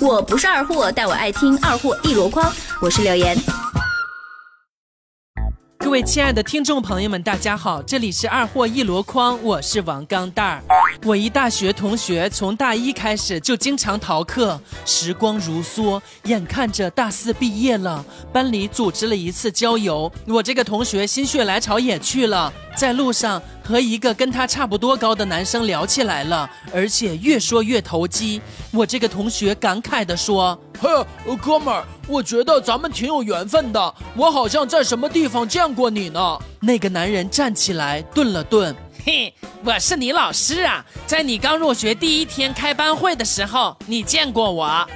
[0.00, 2.52] 我不是二货，但我爱听二货一箩筐。
[2.80, 3.36] 我是柳岩。
[5.78, 10.62] 各位亲爱的听众朋友们，大家好，这里是二货一箩筐，我是王钢蛋儿。
[11.04, 28.40] 我一大学同学从大一开始就经常逃课，时光如梭，眼看着大四毕业了，班里组织了一次郊游，我这个同学心血来潮也去了，在路上和一个跟他差不多高的男生聊起来了，而且越说越投机。
[28.70, 30.56] 我这个同学感慨地说。
[30.78, 30.88] 嘿，
[31.40, 33.94] 哥们儿，我觉得咱们挺有缘分的。
[34.14, 36.38] 我好像在什么地方见过你呢。
[36.60, 39.32] 那个男人站起来，顿了顿，嘿，
[39.64, 44.86] 我是你老师啊，在你刚入学第一天开班会的时候，你见过我。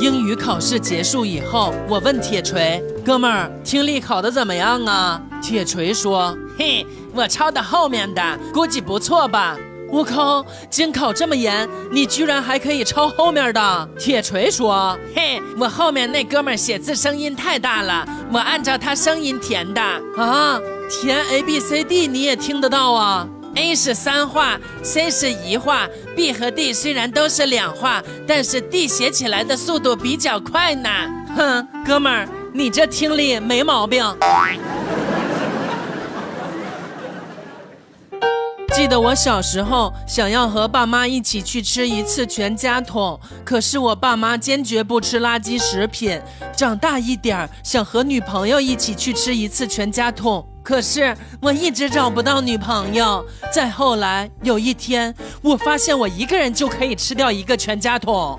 [0.00, 9.58] 英语考试结束以后，我问铁锤：“哥们儿，听力考得怎么样啊？”铁锤说：“嘿，我抄的后面的，估计不错吧。”
[9.92, 10.46] 我靠！
[10.70, 13.88] 监考这么严，你居然还可以抄后面的？
[13.98, 20.58] 铁锤说：“嘿，我后面那哥们儿写字声音太大了，我按照他声音填的啊。
[20.88, 30.88] 填 A B C D 你也听得到啊？A 是三画，C 是一画，B 和 D 虽然都是两画，但是 D 写起来的速度比较快呢。
[31.36, 34.04] 哼，哥们儿，你这听力没毛病。”
[38.72, 46.18] 记得我小时候想要和爸妈一起去吃一次全家桶，可是我爸妈坚决不吃垃圾食品。
[46.56, 53.26] 长大一点儿想和女朋友一起去吃一次全家桶，可是我一直找不到女朋友。
[53.52, 55.12] 再后来有一天，
[55.42, 58.38] 我发现我一个人就可以吃掉一个全家桶。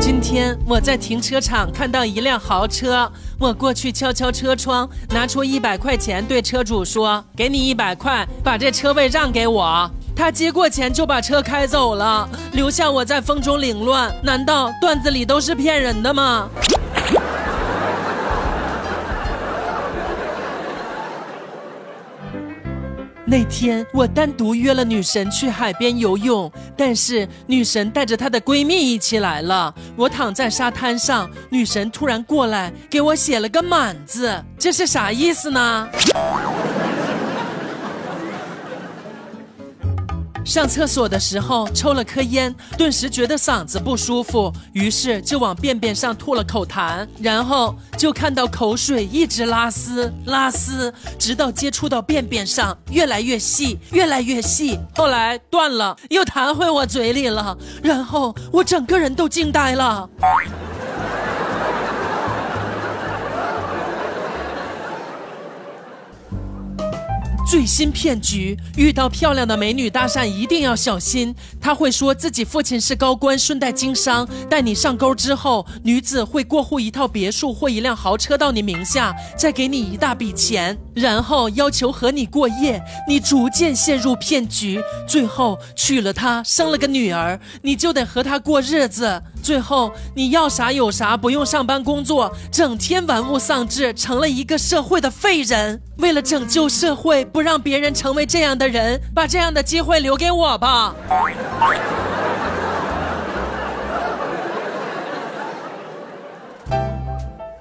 [0.00, 14.14] 今天我在停车场看到一辆豪车，我过去敲敲车窗，拿出一百块钱对车主说：“给你一百块，把这车位让给我。”他接过钱就把车开走了，留下我在风中凌乱。
[14.22, 16.48] 难道段子里都是骗人的吗？
[23.24, 29.74] 那天我单独约了女神去海边游泳，但是女神带着她的闺蜜一起来了。
[29.96, 35.88] 我躺在沙滩上，女神突然过来给我写了个满字，这是啥意思呢？
[40.44, 60.08] 上厕所的时候抽了颗烟，顿时觉得嗓子不舒服，于是就往便便上吐了口痰，然后就看到口水一直拉丝拉丝，直到接触到便便上，越来越细，越来越细，后来断了，又弹回我嘴里了，然后我整个人都惊呆了。
[67.52, 71.34] 最新骗局，遇到漂亮的美女搭讪一定要小心。
[71.60, 82.82] 他会说自己父亲是高官，顺带经商，带你上钩之后，女子会过户一套别墅或一辆豪车到你名下，再给你一大笔钱，然后要求和你过夜。
[83.06, 89.22] 你逐渐陷入骗局，最后娶了她，生了个女儿，你就得和她过日子。
[89.42, 95.82] 最后你要啥有啥，不用上班工作，整天玩物丧志，成了一个社会的废人。
[95.98, 100.94] 为了拯救社会，不让别人成为这样的人，把这样的机会留给我吧。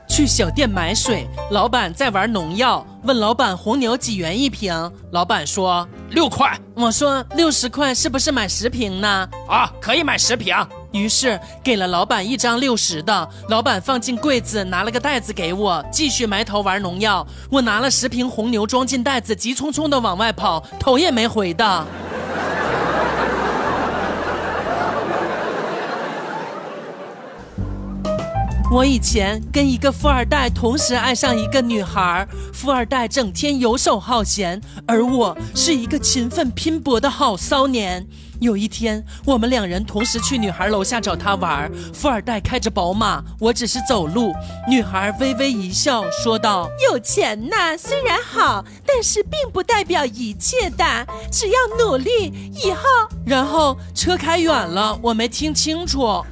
[0.07, 6.55] 去小店买水，老板在玩农药，问老板红牛几元一瓶，老板说六块。
[6.75, 9.27] 我说六十块是不是买十瓶呢？
[9.47, 10.55] 啊，可以买十瓶。
[10.91, 17.25] 于是给了老板一张六十的，老板放进柜子，拿了个袋子给我，继续埋头玩农药。
[17.49, 21.87] 我拿了十瓶红牛装进袋子，急匆匆的往外跑，头也没回的。
[28.71, 38.07] 我以前跟一个富二代同时爱上一个女孩，富二代整天游手好闲，而我是一个勤奋拼搏的好骚年。
[38.39, 44.33] 有一天，我们两人同时去女孩楼下找她玩，富二代开着宝马，我只是走路。
[44.69, 50.85] 女孩微微一笑，说道：“有钱呐，虽然好，但是并不代表一切的，
[51.29, 52.31] 只要努力，
[52.63, 52.85] 以后……
[53.25, 56.23] 然后车开远了，我没听清楚。”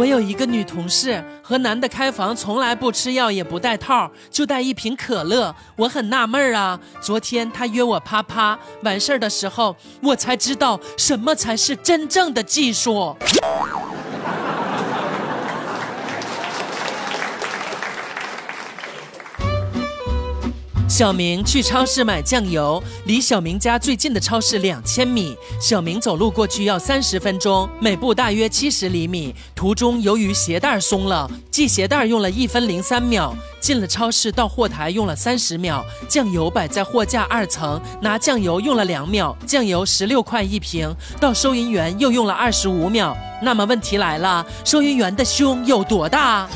[0.00, 5.54] 我有一个女同事，和男的开房从来不吃药也不带套，就带一瓶可乐。
[5.76, 13.14] 我很纳闷儿啊，昨天她约我啪啪，完事儿的时候，我才知道什么才是真正的技术。
[21.00, 29.34] 小明去超市买酱油，离小明家最近的超市两千米，小明走路过去要三十分钟，每步大约七十厘米。
[29.54, 33.34] 途中由于鞋带松了，系鞋带用了一分零三秒。
[33.62, 40.94] 进了超市到货台用了三十秒，酱油摆在货架二层，拿酱油用了两秒，酱油十六块一瓶。
[41.18, 43.16] 到收银员又用了二十五秒。
[43.40, 46.46] 那么问题来了，收银员的胸有多大？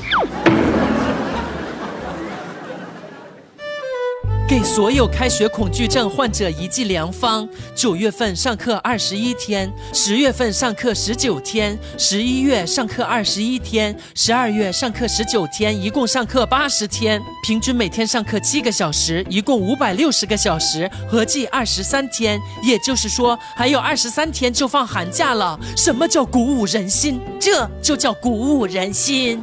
[4.54, 22.40] 给所有开学恐惧症患者一剂良方：九月份上课二十一天，十月份上课十九天，十一月上课二十一天，十二月上课十九天，一共上课八十天，平均每天上课七个小时，一共五百六十个小时，合计二十三天。
[22.62, 25.58] 也就是说，还有二十三天就放寒假了。
[25.76, 27.20] 什么叫鼓舞人心？
[27.40, 29.42] 这就叫鼓舞人心。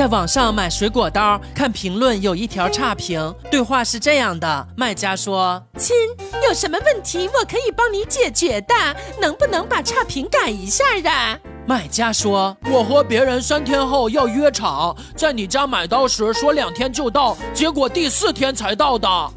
[0.00, 5.94] 在网上买水果刀，看评论有一条差评，对话是这样的：卖家说，亲，
[6.42, 8.74] 有什么问题我可以帮你解决的，
[9.20, 11.38] 能不能把差评改一下啊？
[11.66, 19.06] 卖家说，我和别人三天后要约场，在你家买刀时说两天就到，结果第四天才到的。
[19.06, 19.30] 啊，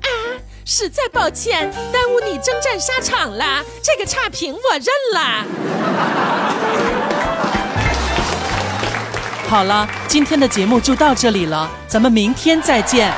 [0.63, 6.32] 实在抱歉，耽误你征战沙场了，这个差评我认了。
[9.53, 13.13] 好了，今天的节目就到这里了，咱们明天再见。